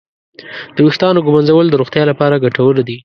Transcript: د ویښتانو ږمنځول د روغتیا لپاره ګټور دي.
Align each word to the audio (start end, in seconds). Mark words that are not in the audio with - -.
د 0.75 0.77
ویښتانو 0.85 1.23
ږمنځول 1.25 1.65
د 1.69 1.75
روغتیا 1.81 2.03
لپاره 2.11 2.41
ګټور 2.43 2.75
دي. 2.87 2.97